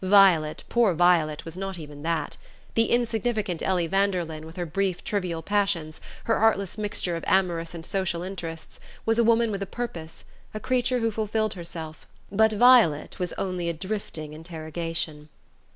[0.03, 2.35] Violet, poor Violet, was not even that.
[2.73, 7.85] The insignificant Ellie Vanderlyn, with her brief trivial passions, her artless mixture of amorous and
[7.85, 10.23] social interests, was a woman with a purpose,
[10.55, 15.29] a creature who fulfilled herself; but Violet was only a drifting interrogation.